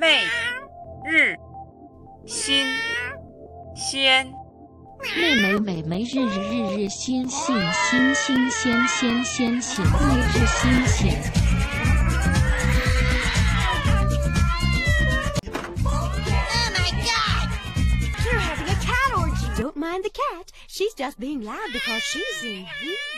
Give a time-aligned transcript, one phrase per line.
[0.00, 0.20] 每
[1.04, 1.34] 日
[2.24, 2.64] 新
[3.74, 4.32] 鲜，
[5.16, 11.20] 妹妹妹妹日日日日新新新新鲜鲜鲜鲜，每日新鲜。
[15.84, 16.14] Oh
[16.76, 17.50] my god!
[18.24, 19.48] You're having a cat orgy.
[19.60, 20.52] Don't mind the cat.
[20.68, 23.17] She's just being loud because she's in heat.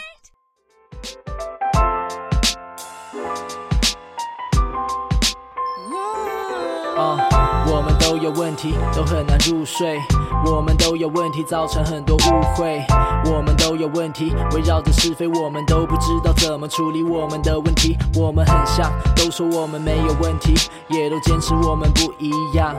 [8.11, 9.97] 都有问题，都很难入睡。
[10.45, 12.85] 我们都有问题，造成很多误会。
[13.27, 17.97] 我们都有问题，围绕着是非，我们都不知道怎么处理我们的问题。
[18.17, 20.55] 我们很像，都说我们没有问题，
[20.89, 22.75] 也都坚持我们不一样。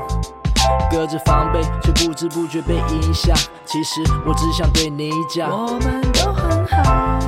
[0.92, 3.34] 隔着防备，却不知不觉被影响。
[3.66, 7.20] 其实我只想对你讲，我们都很好，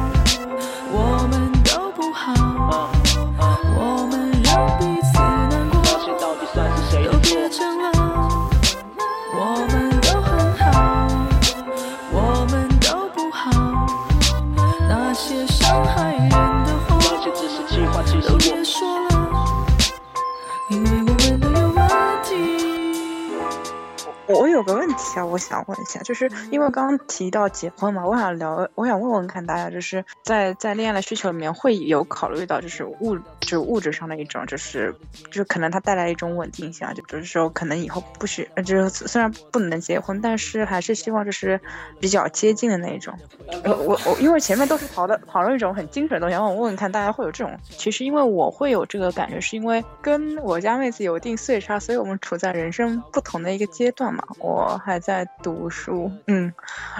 [0.91, 1.52] 我们
[24.53, 41.59] 有个问我想问一下，就是因为刚刚提到结婚嘛，我想聊，我想问问看大家，就是在在恋爱的需求里面会有考虑到就是物就是物质上的一种，就是就是可能它带来一种稳定性啊，就比如说可能以后不许，呃就是虽然不能结婚，但是还是希望就是
[41.99, 43.13] 比较接近的那一种。
[43.63, 54.23] 呃，我我因为前面都是讨论讨论一种很精神的东西，然后我问问看大家会有这种，其实因为我会有这个感觉，是因为跟我家妹子有一定岁差，所以我们处在人生不同的一个阶段嘛。
[54.39, 56.53] 我还在读书，嗯，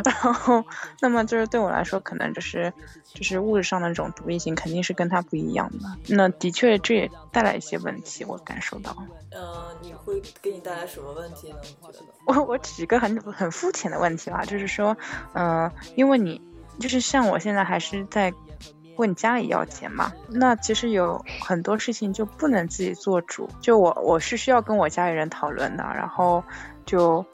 [0.04, 0.64] 然后
[1.00, 2.74] 那么就是对我来说，可能就是
[3.06, 5.90] 就是物质上的这种独立性肯定是跟他不一样的。
[6.10, 8.96] 那的确这也带来一些问题，我感受到。
[9.32, 11.56] 呃，你会给你带来什么问题呢？
[11.64, 12.00] 你觉得？
[12.26, 14.96] 我 我举一个很很肤浅的问题吧，就是说，
[15.34, 16.42] 嗯、因为你
[16.80, 18.34] 就是像我现在还是在
[18.98, 26.44] 问家里要钱嘛，那其实有很多事情就不能自己做主，就我我是需要跟我家里人讨论的，然后
[26.86, 27.26] 就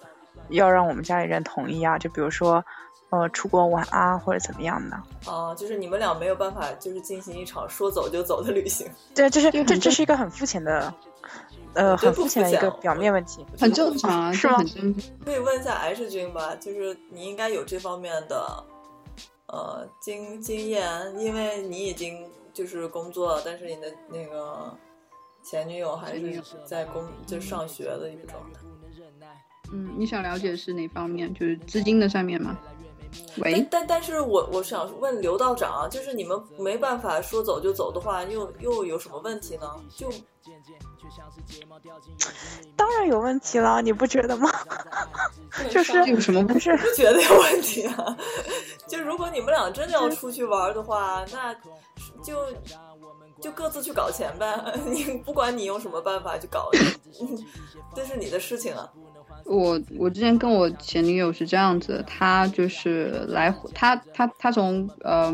[0.49, 2.63] 要让我们家里人同意啊，就比如说，
[3.09, 4.95] 呃，出国玩啊或者怎么样的，
[5.31, 8.87] 啊、就是你们俩没有办法，就是进行一场说走就走的旅行。
[9.15, 10.93] 对，就是这 这是一个很肤浅的，
[11.73, 13.45] 呃，很肤浅的一个表面问题。
[13.59, 14.63] 很正常啊， 是吗。
[15.25, 18.63] 可以问一下 H 君吧，就是你应该有这方面的
[19.47, 20.85] 呃经经验，
[21.19, 24.71] 因为你已经就是工作了，但是你的那个
[25.43, 28.59] 前女友还是在工就上学的一个状态。
[29.71, 31.33] 嗯，你想了解是哪方面？
[31.33, 32.57] 就是资金的上面吗？
[33.37, 39.67] 喂但，但但是我我想问刘道长啊，就是你们没办法说走就走的话，又又有什么问题呢？
[39.95, 40.11] 就
[42.75, 44.49] 当然有问题了，你不觉得吗？
[45.71, 48.15] 就是有什么不不是不觉得有问题啊。
[48.87, 51.53] 就如果你们俩真的要出去玩的话，那
[52.23, 52.45] 就
[53.41, 54.55] 就各自去搞钱呗。
[54.85, 56.69] 你不管你用什么办法去搞，
[57.95, 58.87] 这是你的事情啊。
[59.49, 65.33] 我我之前跟我前女友是这样子，她就是来她她她从呃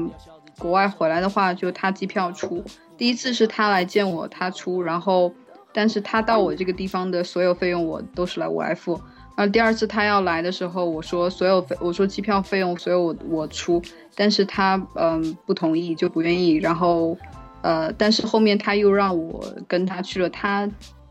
[0.57, 2.63] 国外回来的话，就她机票出。
[2.97, 5.33] 第一次是她来见我，她出，然后
[5.73, 8.93] 但是她到我这个地方的所有费用我都是来我来付。
[9.35, 13.81] 然后第二次她要来的时候，我说所有费我说机票费用所有我我出，
[14.15, 16.55] 但是她嗯、不同意，就不愿意。
[16.55, 17.17] 然后
[17.61, 20.69] 呃，但是后面她又让我跟她去了她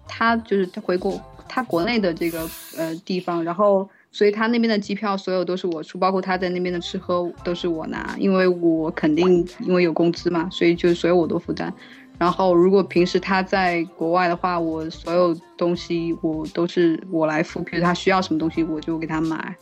[0.09, 11.73] 她就是她回国她国内的这个呃地方，然后所以他那边的机票所有都是我出，包括他在那边的吃喝都是我拿，因为我肯定因为有工资嘛，所以就所有我都负担。
[12.17, 19.57] 然后如果平时他在国外的话，我所有东西我都是我来付，比如他需要什么东西我就给他买，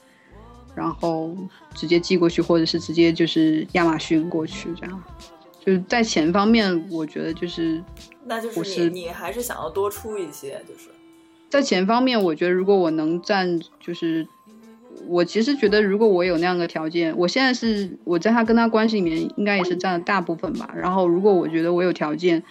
[0.75, 1.35] 然后
[1.75, 5.03] 直接寄过去，或者是直接就是亚马逊过去这样。
[5.65, 7.83] 就是在钱方面，我觉得就是
[8.27, 10.91] 那就是你是你还是想要多出一些，就是
[11.53, 14.27] 在钱方面，我觉得如果我能占，就是
[15.07, 20.73] 我其实觉得，如果我有那样的条件，我现在是我在他跟他关系里面应该也是占了大部分吧。
[20.75, 22.43] 然后如果我觉得我有条件，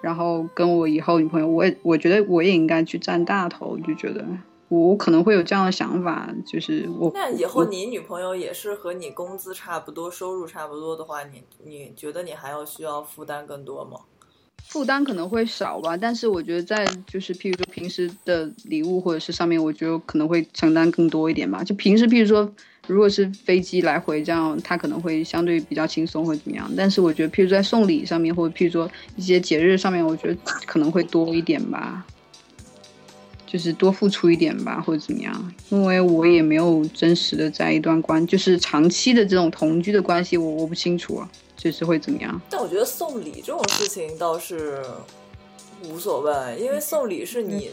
[0.00, 4.26] 然后跟我以后女朋友，我也我觉得我也应该去占大头，就觉得
[4.66, 14.00] 我我可能会有这样的想法，就是我那以后你女朋友也是和你工资差不多、收入差不多的话，你你觉得你还要需要负担更多吗？
[14.66, 21.64] 负担可能会少吧，但是我觉得在就是譬如说平时的礼物或者是上面，我觉得可能会承担更多一点吧。
[21.64, 22.52] 就平时譬如说，
[22.86, 26.70] 如果是飞机来回这样，他可能会相对比较轻松或怎么样。
[26.76, 30.36] 但是我觉得譬如在送礼上面，或者譬如说一些节日上面，我觉得
[30.66, 32.06] 可能会多一点吧。
[33.46, 35.52] 就是多付出一点吧，或者怎么样？
[35.70, 41.28] 因为我也没有真实的在一段关，就是长期的这种同居的关系，我我不清楚啊，
[41.62, 42.40] 就是会怎么样。
[42.48, 44.82] 但我觉得送礼这种事情倒是
[45.84, 47.70] 无所谓，因为送礼是你、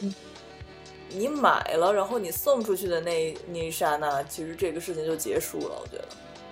[1.09, 5.81] 你买了，然后你送出去的那那一刹那，其实这个事情就结束了。
[5.81, 6.05] 我觉得，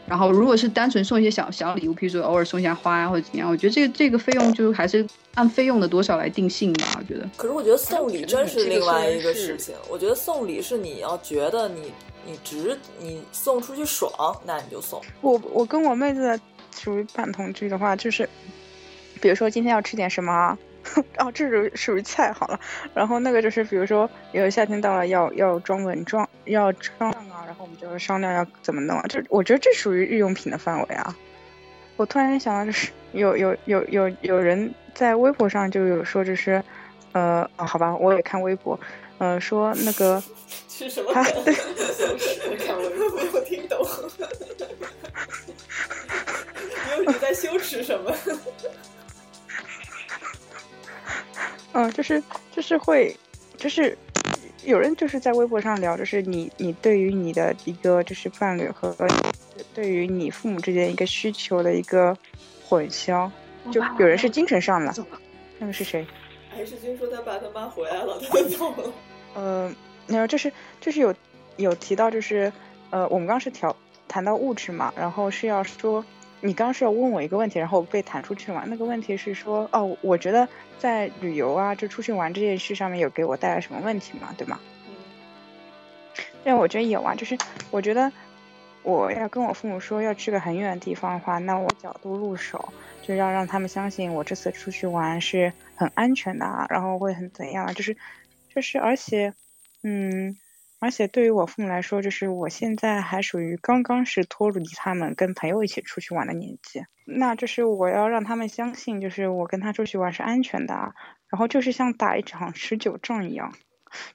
[0.07, 6.85] 然后如果是单纯送一些小小礼物，比如说偶尔送一下花呀、或者怎么样，我觉得这个这个费用就还是按费用的多少来定性吧。
[6.97, 7.29] 我觉得。
[7.35, 9.75] 可是我觉得送礼真是另外一个事情。
[9.89, 11.91] 我觉得送礼是你要觉得你
[12.25, 14.11] 你值，你送出去爽，
[14.45, 15.01] 那你就送。
[15.21, 16.39] 我我跟我妹子
[16.77, 18.29] 属于半同居的话，就是
[19.21, 20.57] 比如说今天要吃点什么啊，
[21.17, 22.59] 哦，这属于属于菜好了。
[22.93, 29.05] 然后那个就是比如说有夏天到了要要装蚊帐，要装啊，然后我们就商量要怎么弄啊。
[29.07, 31.15] 这我觉得这属于日用品的范围啊。
[31.97, 36.61] 我突然想到，就是有有有有有人在微博上就有说，就是
[37.13, 38.77] 呃、哦，好吧，我也看微博，
[39.17, 40.21] 呃，说那个
[40.67, 41.45] 是什么他梗？
[42.59, 43.79] 看我没有听懂。
[47.05, 48.15] 你在羞耻什么？
[51.73, 53.15] 嗯，就是就是会，
[53.57, 53.97] 就是
[54.63, 58.95] 有人就是在微博上聊，就是你你对于你的一个就是伴侣和
[59.73, 62.17] 对于你父母之间一个需求的一个
[62.65, 63.29] 混淆，
[63.71, 64.93] 就有人是精神上的，
[65.59, 66.07] 那个是谁？
[66.49, 68.93] 还是君说他爸他妈回来了，他就走了。
[69.33, 69.69] 呃，
[70.07, 70.49] 然后就是
[70.79, 71.13] 就是有
[71.57, 72.51] 有提到就是
[72.89, 73.75] 呃，我们刚刚是调
[74.07, 76.05] 谈到物质嘛，然后是要说
[76.41, 78.63] 你刚是要问我一个问题，然后被弹出去嘛。
[78.67, 80.47] 那个问题是说哦，我觉得
[80.77, 84.33] 在旅游啊，就出去玩这件事上面有给我带来什么问题吗？
[84.37, 84.59] 对吗？
[84.87, 84.93] 嗯
[86.43, 87.35] 但我觉得有啊，就是
[87.71, 88.11] 我觉得
[88.83, 92.71] 我要跟我父母说要去个很远的地方的话，那我角度入手，
[93.01, 97.97] 就要让他们相信我这次出去玩是很安全的啊，然后会很怎样啊，就是
[98.53, 99.33] 就是而且，
[99.81, 100.37] 嗯，
[100.85, 110.93] 而且对于我父母来说，就是我现在还属于刚刚是脱离他们跟朋友一起出去玩的年纪，那就是我要让他们相信，就是我跟他出去玩是安全的啊，
[111.27, 113.51] 然后就是像打一场持久仗一样。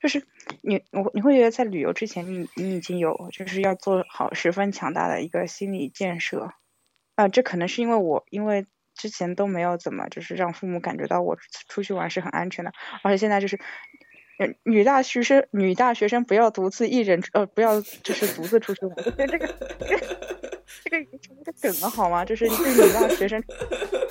[0.00, 0.24] 就是
[0.62, 6.52] 你我你会觉得在旅游之前你你已经有就是要做好十分强大的一个心理建设，
[7.16, 8.64] 啊、这可能是因为我因为
[8.94, 11.36] 之前都没有怎么就是让父母感觉到我
[11.68, 12.72] 出去玩是很安全的，
[13.02, 13.58] 而且现在就是。
[14.40, 18.96] 呃女大学生，女大学生不要独自一人，呃，不要就是独自出去玩。
[18.96, 19.46] 这个
[19.78, 20.06] 这个
[20.82, 22.24] 这个已经成一个梗了，好吗？
[22.24, 23.42] 就是一个女大学生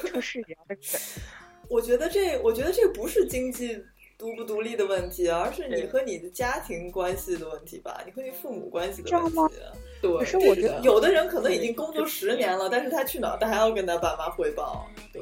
[0.05, 0.83] 出事一样的梗。
[1.67, 3.83] 我觉得这，我觉得这不是经济
[4.17, 9.55] 独不独立的问题，而是你和你的家庭关系的问题吧，你和你父母关系的问题。
[10.01, 14.87] 对，可是我觉得有的人可能已经工作十年了，但是他去哪儿，他还要跟他爸妈汇报。
[15.11, 15.21] 对，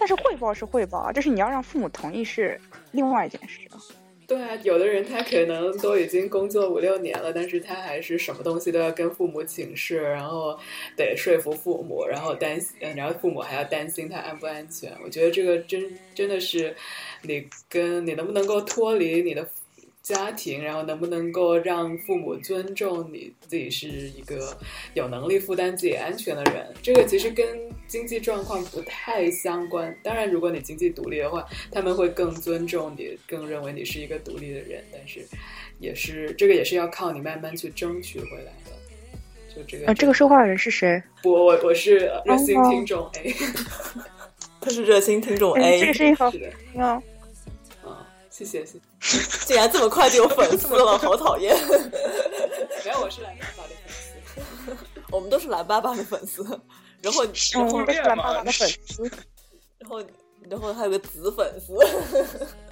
[0.00, 2.58] 但是汇报是汇报啊，就是你要让父母同意是
[2.90, 3.60] 另外一件事。
[4.26, 10.56] 对啊，有的人他可能都已经工作五六年了，但是他还是什么东西都要跟父母请示，然后
[10.96, 14.96] 得说服父母，然后担心，然后父母还要担心他安不安全。
[15.04, 16.74] 我觉得这个真真的是
[17.22, 19.44] 你跟你能不能够脱离你的
[20.12, 24.56] 家庭，然后能不能够让父母尊重你自己是一个
[24.94, 27.46] 有能力负担自己安全的人，这个其实跟
[27.86, 29.96] 经济状况不太相关。
[30.02, 34.82] 当然，如果你经济独立的话，他们会更尊重你，更认为你是一个独立的人。
[34.92, 35.24] 但是，
[35.78, 38.72] 也是这个也是要靠你慢慢去争取回来的。
[39.54, 41.00] 就这个，啊，这个说话的人是谁？
[41.22, 43.34] 我我我是热心听众 A，
[44.60, 47.00] 他是热心听众哎 A，这个声音好是的，听哦。
[47.84, 48.89] 啊，谢谢谢谢。
[49.46, 51.56] 竟然这么快就有粉丝了， 好讨厌！
[52.84, 53.90] 没有我是蓝爸爸的粉
[54.66, 54.76] 丝，
[55.10, 56.42] 我们都是蓝爸爸的粉丝，
[57.00, 59.10] 然后然后是蓝爸爸的粉丝。
[59.78, 60.02] 然后
[60.50, 61.74] 然后还有个紫粉丝，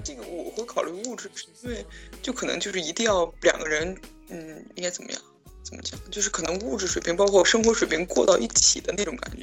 [0.05, 1.85] 这个我会考虑物质，是因为
[2.23, 3.97] 就可能就是一定要两个人，
[4.29, 5.21] 嗯，应该怎么样？
[5.65, 5.99] 怎么讲？
[6.11, 9.43] 就是可能物质水平包括生活水平过到一起的那种感觉。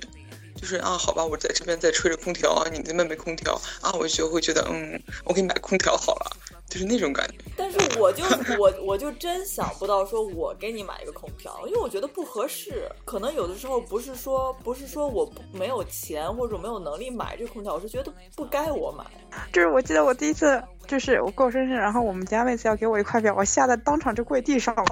[0.56, 6.38] 就是啊，好吧，我在这边在吹着空调啊，你那边没空调啊，我就会觉得嗯，我给你买空调好了，
[6.70, 7.36] 就是那种感觉。
[7.58, 8.24] 但是我就
[8.60, 12.90] 我我就真想不到说我给你买一个空调，因为我觉得不合适。
[13.06, 19.06] 可能有的时候不是说不是说我不没有钱或者没有能力买这个空调，我是觉得不该我买。
[19.54, 24.86] 就是我记得我第一次就是我过生日，然后我们家妹子要给我一块表，我吓得当场就跪地上了，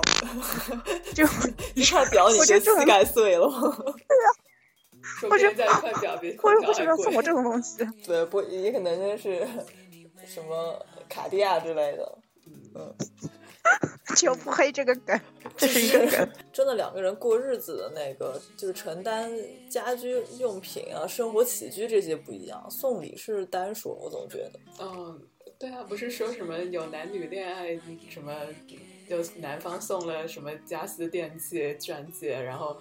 [1.14, 1.26] 就
[1.76, 3.50] 一块表你我觉得就膝盖碎了。
[5.20, 6.96] 说别人家一块表比我为什么要。
[6.96, 7.86] 送我这种东西？
[8.08, 9.46] 对，不也可能就是
[10.26, 10.80] 什么
[11.14, 12.18] 卡地亚之类的。
[12.76, 12.96] 嗯，
[14.18, 15.20] 就不黑这个梗，
[15.56, 16.30] 这是一个梗。
[16.52, 19.32] 真的两个人过日子的那个，就是承担
[19.70, 22.66] 家居用品啊、生活起居这些不一样。
[22.70, 24.60] 送礼是单数，我总觉得。
[24.82, 25.22] 嗯，
[25.60, 27.80] 对啊，不是说什么有男女恋爱
[28.10, 28.34] 什么，
[29.10, 32.78] 就男方送了什么家私电器钻戒，然后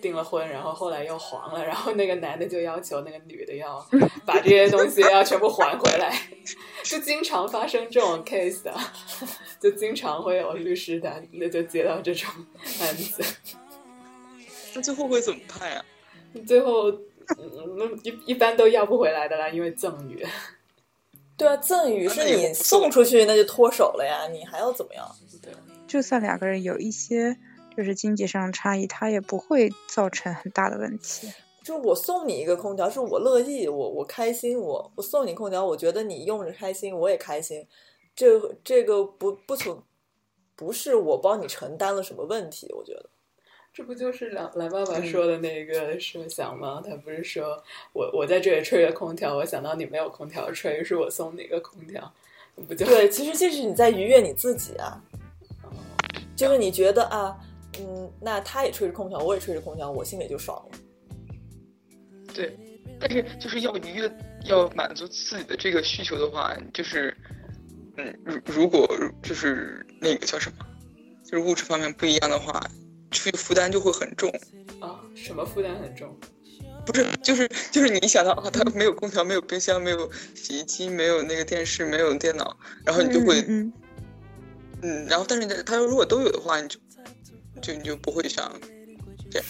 [0.00, 3.84] 订了婚，然后后来又黄了，然后那个男的就要求那个女的要
[4.26, 6.14] 把这些东西要全部还回来，
[6.82, 8.74] 就经常发生这种 case 的，
[9.60, 12.30] 就经常会有律师的那就接到这种
[12.80, 13.22] 案子，
[14.74, 15.84] 那最后会怎么判呀、
[16.46, 20.24] 最后嗯一一般都要不回来的啦，因为赠与。
[21.36, 25.10] 对啊，赠与是你送出去那就脱手了呀，你还要怎么样？
[25.88, 27.36] 就算两个人有一些
[27.76, 31.28] 就是经济上的差异，它也不会造成很大的问题。
[31.64, 37.66] 就是我送你一个空调，是我乐意，我我开心，我我送你空调，我觉得你用着开心，我也开心。
[38.14, 39.76] 这这个不不存，
[40.54, 43.08] 不是我帮你承担了什么问题，我觉得。
[43.74, 46.82] 这不就是蓝蓝爸爸说的那个设想吗？
[46.86, 47.56] 他不是说
[47.94, 52.12] 我我在这里吹着空调，我想到你没有空调吹，于是我送你一个空调，
[52.68, 55.02] 不就对，其实这是你在愉悦你自己啊，
[56.36, 57.34] 就是你觉得啊，
[57.80, 60.78] 嗯，那他也吹着空调，我也吹着空调，我心里就爽了。
[62.34, 62.54] 对，
[63.00, 64.12] 但是就是要愉悦，
[64.44, 67.16] 要满足自己的这个需求的话，就是，
[67.96, 68.86] 嗯，如如果
[69.22, 70.66] 就是那个叫什么，
[71.24, 72.62] 就是物质方面不一样的话，
[73.12, 74.28] 这个负担就会很重。
[74.80, 74.98] 啊？
[75.14, 76.18] 什么负担很重？
[76.84, 83.72] 不是，就是就是你想到啊，他没有空调，没有冰箱，没有洗衣机，没有那个电视，没有电脑，然后你就会，嗯嗯
[84.82, 86.80] 嗯，然后但是他如果都有的话，你就
[87.60, 88.52] 就你就不会想
[89.30, 89.48] 这样。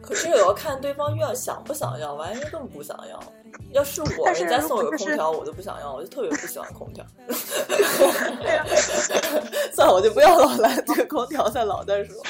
[0.00, 3.32] 可是也要看对方愿想不想要，完全更不想要。
[3.72, 7.04] 要是我，但是人家送我个空调，我就不想要，我就特别不喜欢空调。
[9.72, 12.14] 算了，我就不要老拿这个空调在老在说。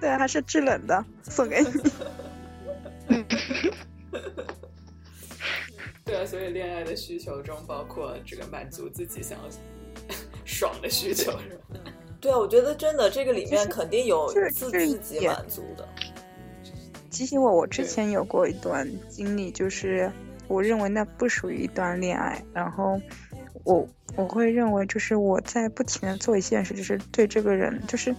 [0.00, 1.66] 对啊，它是制冷的，送给你。
[6.04, 9.44] 对啊，所以恋爱的需求中包括这个满足自己想要
[10.44, 11.42] 爽的需求，是吧？
[12.18, 15.86] 对啊，我觉得真的这个里面肯定有自自己满足的。
[17.10, 20.10] 提醒我，我之前有过一段经历，就是
[20.48, 23.00] 我认为那不属于一段恋爱，然后
[23.64, 23.86] 我
[24.16, 28.14] 我会认为就是我在不停的做一件事，就是对这个人，就是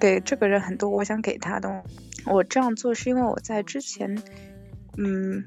[0.00, 1.82] 给这个人很多我想给他的。
[2.26, 4.20] 我这样做是因为我在之前，
[4.96, 5.44] 嗯，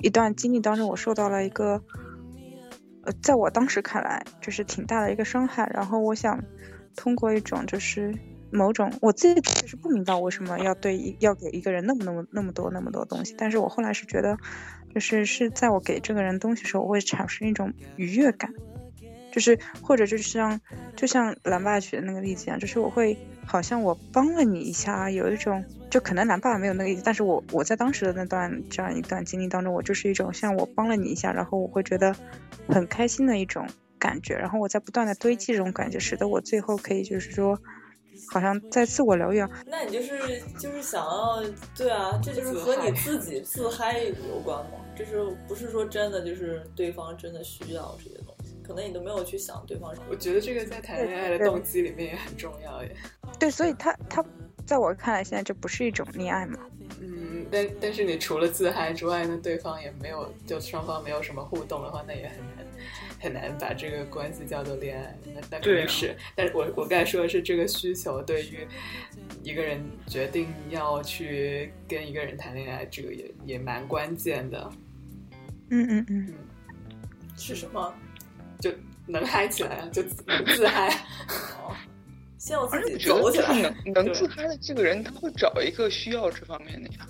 [0.00, 1.82] 一段经历当中，我受到了一个，
[3.04, 6.42] 呃，在我当时看来就是挺大的一个伤害，然后我想
[6.96, 8.14] 通过一种就是
[8.50, 14.36] 某种我自己其实不明白为什么要对一要给一个人那么那么那么多那么多东西，但是我后来是觉得，
[14.94, 18.52] 就是是在我给这个人东西的时候，我会产生一种愉悦感，
[19.32, 20.60] 就是或者就是像
[20.96, 32.14] 就像蓝爸爸举的那个例子一样，就是我会好像我帮了你一下，有一种就可能蓝爸爸没有那个意思，但是我我在当时的那段这样一段经历当中，我就是一种像我帮了你一下，然后我会觉得
[32.68, 33.66] 很开心的一种
[33.98, 37.60] 感觉，然后我在不断的堆积这种感觉，使得我最后可以就是说，
[38.32, 39.50] 好像在自我疗愈啊。
[39.66, 41.42] 那你就是就是想要，
[41.76, 44.72] 对啊，这就是和你自己自嗨有关吗。
[44.96, 49.94] 就是不是说真的就是对方真的需要这些东西，可能你都没有去想对方。
[50.10, 52.96] 我觉得这个在谈恋爱的动机里面也很重要耶。
[53.38, 54.24] 对，所以他他
[54.66, 56.58] 在我看来，现在这不是一种恋爱嘛？
[57.00, 62.66] 嗯，但但是你除了自嗨之外呢，对方也没有，就双方没有什么互动的话，那也很难
[63.20, 65.18] 很难把这个关系叫做恋爱。
[65.24, 68.66] 那那肯定是，但是我我刚才说的是这个需求对于
[69.42, 74.70] 一个人决定要去跟一个人谈恋爱，这个也也蛮关键的，
[75.70, 76.34] 嗯嗯嗯，
[77.36, 77.94] 是什么？
[78.60, 78.72] 就
[79.06, 80.92] 能嗨起来啊，就自能自嗨。
[82.38, 83.60] 先我自己走起来。
[83.84, 87.08] 能能自嗨的这个人，他会找一个需要这方面的呀。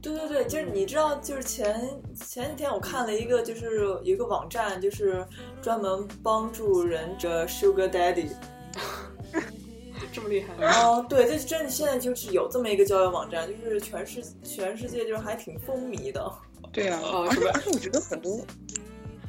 [0.00, 5.26] 对对对，就是你知道，就是前前几天我看了一个，就是有一个网站，就是
[5.60, 8.28] 专门帮助人这 Sugar Daddy。
[10.12, 16.30] 这么厉害哦，对，这真的现在就是有这么一个交友网站，就是全世全世界就是还挺风靡的。
[16.72, 18.40] 对啊，哦是吧而且而且我觉得很多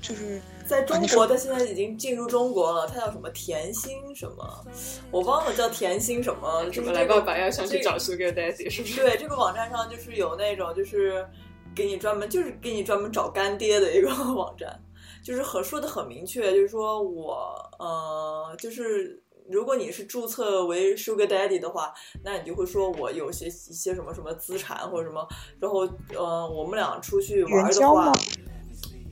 [0.04, 4.66] 就是在中国，啊你说它现在已经进入中国了，它叫什么甜心什么，
[5.10, 9.02] 我忘了叫甜心什么，什么来爸爸要想去找 Sugar Daddy 是不是？
[9.02, 11.26] 对，这个网站上就是有那种就是
[11.74, 14.78] 给你专门就是给你专门找干爹的一个 网站，
[15.24, 19.20] 就是很说的很明确，就是说我呃就是。
[19.50, 21.94] 如果你是注册为 Sugar Daddy 的话，
[22.24, 25.28] 那你就会说我有些一些什么什么资产或者什么，
[25.60, 25.82] 然后
[26.16, 28.10] 呃，我们俩出去玩的话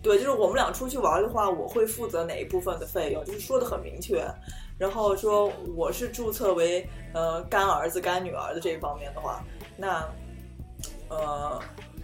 [0.01, 4.25] 对，就是我们俩出去玩的话，我会负责哪一部分的费用，就是说的很明确。
[4.77, 9.43] 然后说我是注册为呃干儿子干女儿的这一方面的话，
[9.77, 10.03] 那
[11.07, 11.61] 呃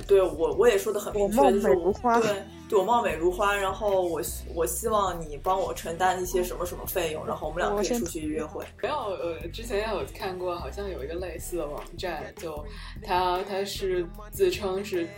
[0.07, 8.63] 对我我也说的很明确，就是我美如花对对我貌美如花，然后我希我希望你帮我承担一些什么什么费用，然后我们俩可以出去约会。
[8.79, 12.63] 没有，呃，之前也有看过，好像有一个类似的网站，就
[13.01, 15.09] 它它是自称是。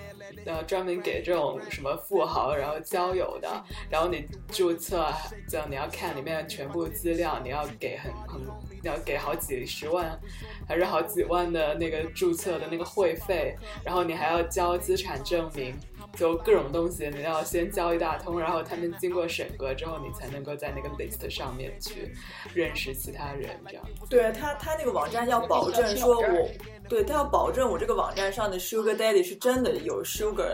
[0.46, 3.48] 呃，专门给这种什么富豪然后交友的，
[3.90, 5.08] 然后你注册，
[5.48, 8.42] 就你要看里面全部资料，你要给很很
[8.84, 10.20] 要给好几十万
[10.68, 15.76] 还是好几万的那个注册的那个会费，然后你还要交资产证明，
[16.16, 22.14] 就各种东西你要先交一大通，然后他们经过审核之后，你才能够在那个 list 上面去
[22.54, 23.84] 认识其他人，这样。
[24.10, 26.50] 对他，他那个网站要保证说我，
[26.88, 30.54] 对他要保证我这个网站上的 Sugar Daddy 是真的有 Sugar，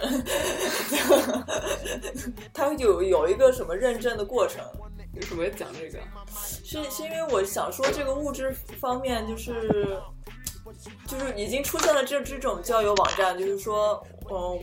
[2.54, 4.64] 他有有一个什么认证的过程。
[5.16, 6.00] 为什么要讲这个？
[6.62, 9.98] 是是因为我想说这个物质方面就是
[11.08, 14.60] 就是已经出现了这这种交友网站，就是说，嗯，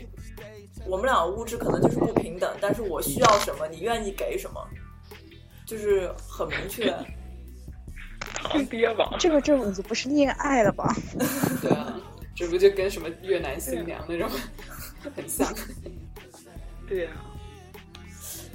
[0.87, 4.61] 我们俩物质可能就是不平等，但是我需要什么，你愿意给什么，
[5.67, 6.93] 就是很明确。
[9.19, 10.95] 这个这已经不是恋爱了吧？
[11.63, 12.01] 对啊，
[12.35, 14.29] 这不就跟什么越南新娘那种
[15.15, 15.53] 很像？
[16.89, 17.11] 对呀、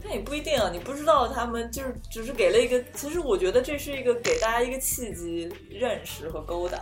[0.04, 6.80] 但也不一定啊，你不知道他们就是只是给了一个，其实我觉得这是一个给大家一个契机，认识和勾搭。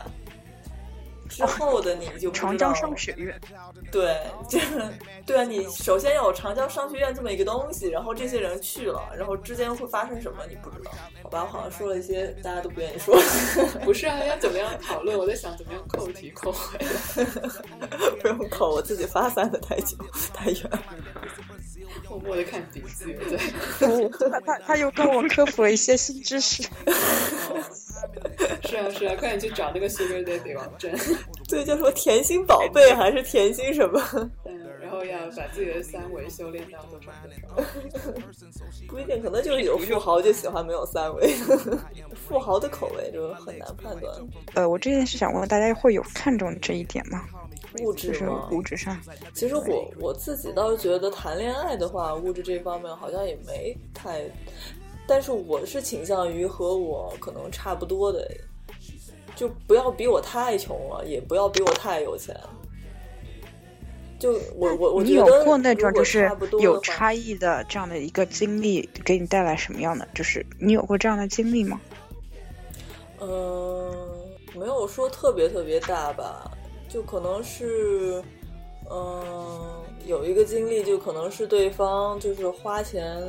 [1.30, 3.40] 之后的你就不知道长江商学院，
[3.92, 4.18] 对，
[4.48, 4.82] 就是
[5.26, 10.92] 对啊，你首先有长江商学院这么一个东西，然后这些人去了，然后之间会发生什么你不知道，
[11.24, 11.42] 好吧？
[11.44, 13.18] 我好像说了一些大家都不愿意说，
[13.84, 15.18] 不是啊，要怎么样讨论？
[15.18, 17.26] 我在想怎么样扣题扣回来。
[18.22, 19.98] 不用扣，我自己发散的太久
[20.34, 20.70] 太远。
[22.10, 23.38] 默默的看笔记，对。
[24.30, 26.64] 他他他又跟我科普了一些新知识。
[28.64, 30.92] 是啊是啊，快点去找那个 Sugar Daddy 网站。
[31.50, 34.02] 对，叫什么甜心宝贝还是甜心什么？
[34.46, 37.12] 嗯，然后要把自己的三维修炼到多少
[37.54, 37.70] 多少？
[38.88, 41.34] 不一定，可能就是有富豪就喜欢没有三维，
[42.28, 44.14] 富豪的口味就很难判断。
[44.56, 47.24] 呃，我之前是想问大家会有看重这一点吗？
[47.82, 48.48] 物就是质吗？
[48.52, 48.98] 物质上，
[49.34, 54.22] 其实我我自己倒是觉得谈恋爱的话，物质这方面好像也没太，
[55.08, 58.30] 但是我是倾向于和我可能差不多的，
[59.36, 62.36] 就不要比我太穷了，也不要比我太有钱。
[64.18, 70.08] 就我我我你有过那种就是有差异的这样的一个经历，给你带来什么样的？
[70.16, 71.80] 就是你有过这样的经历吗？
[73.20, 73.94] 嗯，
[74.56, 76.50] 没有说特别特别大吧，
[76.88, 78.24] 就可能是，
[78.90, 83.22] 嗯，有一个经历，就可能是对方就是花钱，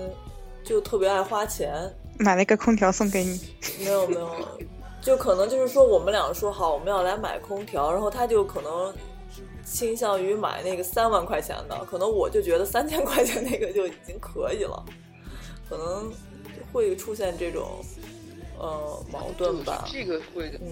[0.66, 1.72] 就特别爱花钱，
[2.18, 3.40] 买了一个空调送给你，
[3.79, 4.29] 没有没有，
[5.00, 8.92] 就可能就是说我们俩说好我们要来买空调，然后他就可能
[9.64, 14.85] 倾向于买那个三万块钱的，可能我就觉得三千块钱那个就已经可以了，
[15.70, 16.12] 可能
[16.72, 17.81] 会出现这种
[18.59, 19.85] 呃矛盾吧。
[19.87, 20.59] 这个会的。
[20.61, 20.68] 嗯，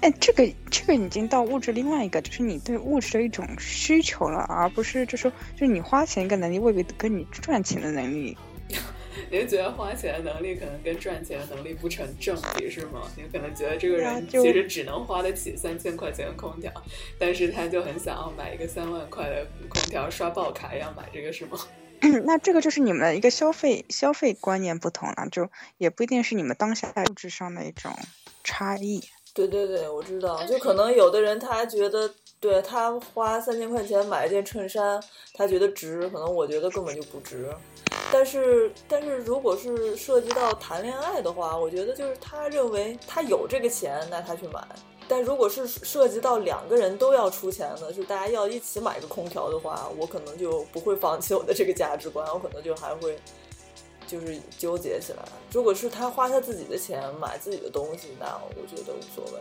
[0.00, 8.34] 哎，这个这个已经到物质另外一个，就是你对物质的一种需求了，而不是就说就是你花钱一个能力未必跟你赚钱的能力。
[9.30, 13.02] 你会觉得花钱的能力可能跟赚钱的能力不成正比是吗？
[13.16, 16.72] 您可能觉得这个人其实只能花得起三千块钱的空调，
[17.18, 21.58] 但是他就很想要买一个三万块的空调，刷爆卡要买这个是吗？
[22.24, 25.48] 那这个就是你们的一个消费消费观念不同了，就
[25.78, 27.90] 也不一定是你们当下物质上的一种
[28.44, 29.02] 差异。
[29.32, 35.02] 对对对，我知道，就可能有的人他觉得，对他花三千块钱买一件衬衫，
[35.34, 37.48] 他觉得值，可能我觉得根本就不值。
[38.12, 44.64] 但是，但是如果是涉及到谈恋爱的话，我觉得就是他认为他有这个钱，那他去买。
[45.08, 53.18] 但如果是涉及到两个人都要出钱的，就大家要一起买个空调的话，我可能就不会放弃我的这个价值观，我可能就还会
[54.06, 55.22] 就是纠结起来。
[55.52, 59.40] 如果是他花他自己的钱买自己的东西，那我觉得无所谓。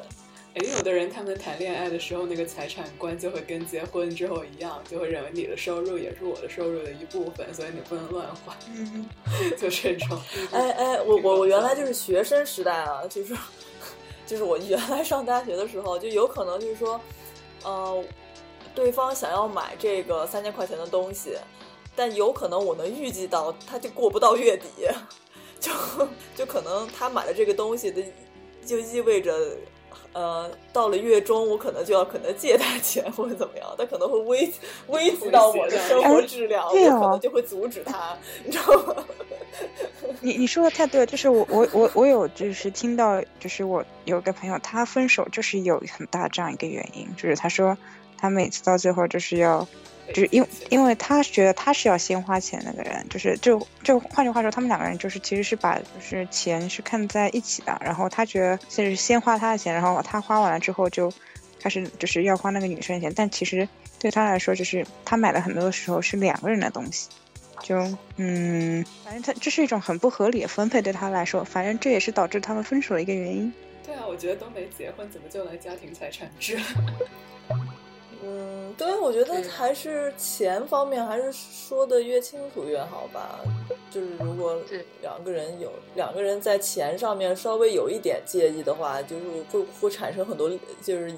[0.55, 9.05] 哎，有的人他们谈恋爱的时候，那个财产观就会跟结婚之后一样，就会认为你的收入也是我的收入的一部分，所以你不能乱花，嗯，
[9.57, 10.17] 就这种。
[10.53, 13.35] 哎哎，我我我原来就是学生时代啊，就是
[14.25, 17.01] 就是我原来上大学的时候，就有可能就是说，
[17.65, 18.01] 呃，
[18.73, 21.35] 对方想要买这个三千块钱的东西，
[21.97, 24.87] 但有可能我能预计到他就过不到月底，
[25.59, 25.73] 就
[26.33, 28.01] 就可能他买的这个东西的，
[28.65, 29.57] 就意味着。
[30.13, 34.53] 呃，到了月中，我可能就要可能借他钱或者怎么样，他可能会危
[34.87, 38.95] 危及到我的生活质量，对哦我可能就会阻止他，你知道吗？
[40.21, 47.77] 你你说的太对了，就是我我我我有就是听到，就是我有个朋友他分手就是有很大这样一个原因，就是他说
[48.17, 49.67] 他每次到最后就是要
[50.09, 61.11] 就是因因为他觉得他是要先花钱那个人，就是就就换句话说，他们两个人就是其实是把就是钱是看在一起的，然后他觉得就是先花他的钱，然后他花完了之后就
[61.59, 63.67] 开始就是要花那个女生的钱，但其实
[63.99, 67.09] 对他来说，就是他买的很多的时候是两个人的东西，
[67.61, 67.75] 就
[68.17, 73.51] 嗯，反正他这是一种很不合理的分配对他来说，反正这也是导致他们分手的一个原因。
[73.83, 76.59] 对啊，我觉得都没结婚，怎么就来家庭财产制？
[77.49, 77.64] 嗯，
[78.77, 83.39] 对，我觉得还是钱方面还是说的越清楚越好吧。
[83.89, 84.61] 就是如果
[85.01, 90.51] 两个人有两个人在钱上面稍微有一点介意的话，就是会会产生很多
[90.83, 91.15] 就是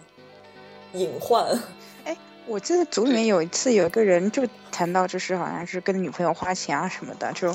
[0.93, 1.47] 隐患。
[2.05, 2.15] 哎，
[2.45, 7.51] 我记得组里面有一次有一个人就谈到，就是好像是跟女朋友花钱啊什么的，就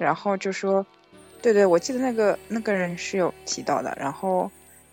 [0.00, 0.86] 然后就说，
[1.42, 4.50] 对对，我记得那个那个人是有提到的，然后。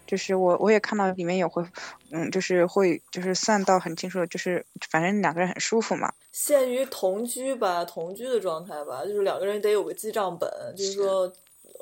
[0.10, 1.64] 就是我我也看到里面有会，
[2.10, 6.12] 嗯，就是会就是算到很清楚，就是反正两个人很舒服嘛。
[6.32, 11.32] 限于同居吧，同居的状态吧，就是两个人得有个记账本，就是说，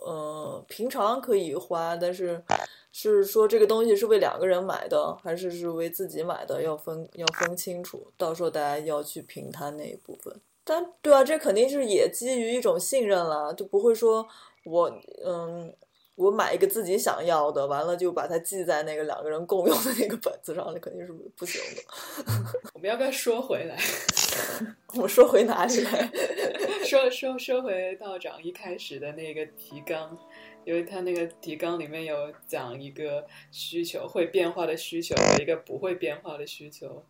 [0.06, 2.44] 呃，平常可以花，但是
[2.92, 10.42] 是说这个东西是为两个人买的，还是是为自己买的，要分要分清楚，到时候大家要去平摊那一部分。
[10.66, 14.28] 但对啊，这肯定是也基于一种信任了，就不会说
[14.66, 14.92] 我
[15.26, 15.74] 嗯。
[16.18, 21.84] 我买一个自己想要的，完了就把它记在那个两个人共用的那个本子上，那肯定是不行的。
[22.74, 23.78] 我们要不要说回来？
[24.96, 26.12] 我们说回哪里来？
[26.84, 30.18] 说说说回道长一开始的那个提纲，
[30.66, 37.06] 因为他那个提纲里面有讲一个需求会变化的需求和一个不会变化的需求，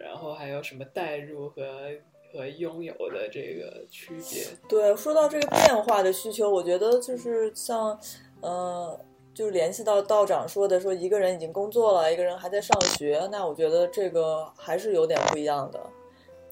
[0.00, 1.90] 然后还有什么代入和。
[2.32, 4.44] 和拥有的这个区别。
[4.68, 7.98] 对，说到这个变化的需求，我觉得就是像，
[8.40, 8.98] 呃，
[9.34, 15.80] 就是联系到道长说的，说一个人已经工作了，一个人还在上学，那我觉得这个还是有点不一样的。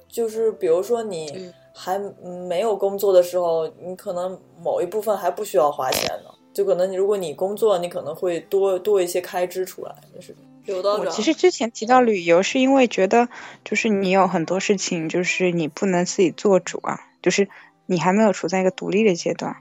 [0.09, 1.99] 就是比如说你还
[2.47, 10.35] 没有工作的时候，你可能某一部分还不需要花钱呢，就可能你如果你工作，你可能会多多一些开支出来，就是。
[10.69, 13.29] 我其实之前提到旅游，是因为觉得
[13.65, 17.49] 就是你有很多事情，就是你不能自己做主啊，就是
[17.87, 19.57] 你还没有处在一个独立的阶段。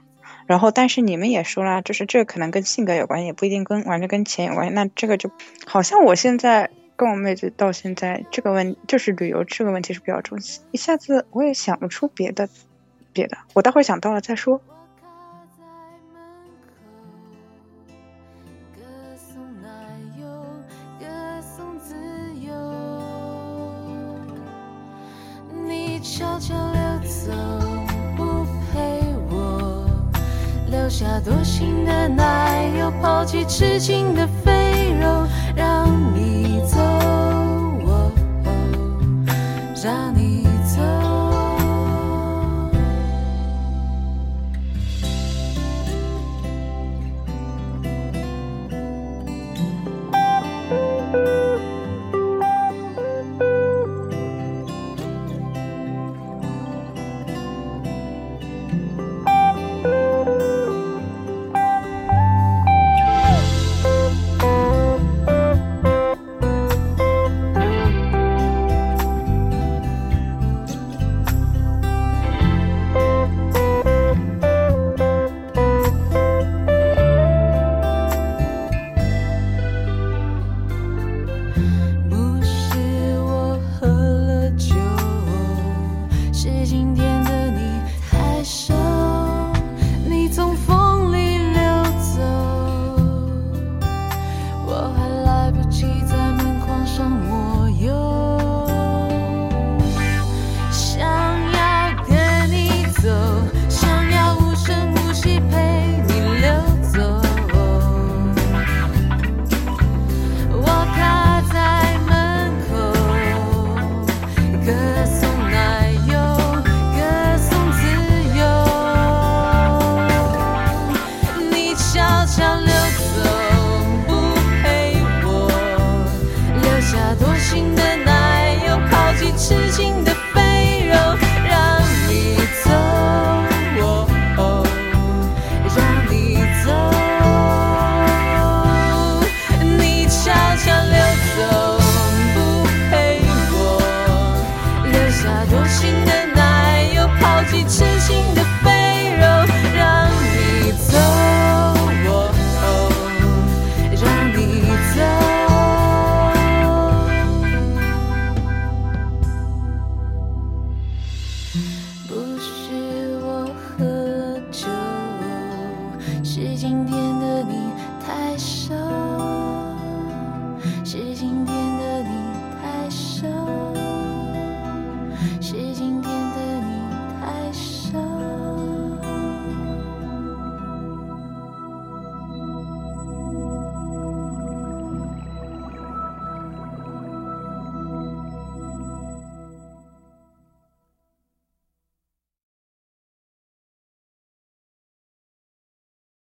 [0.46, 4.72] 然后，但是你们也说了，就是这可能跟性格有关系，也不一定跟完全跟钱有关系。
[4.72, 5.30] 那这个就
[5.66, 10.38] 好像我现在跟我妹子到现在这个问，就是旅游这个问题是比较重，
[10.70, 12.48] 一下子我也想不出别的
[13.12, 14.60] 别的，我待会儿想到了再说。
[30.98, 35.95] 下多情的奶油，抛弃痴情的肥肉，让